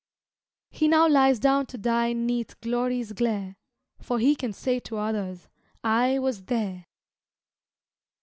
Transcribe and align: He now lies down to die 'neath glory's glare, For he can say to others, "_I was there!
He 0.71 0.87
now 0.87 1.07
lies 1.07 1.37
down 1.37 1.67
to 1.67 1.77
die 1.77 2.13
'neath 2.13 2.59
glory's 2.59 3.13
glare, 3.13 3.55
For 3.99 4.17
he 4.17 4.35
can 4.35 4.51
say 4.51 4.79
to 4.79 4.97
others, 4.97 5.47
"_I 5.83 6.19
was 6.19 6.45
there! 6.45 6.87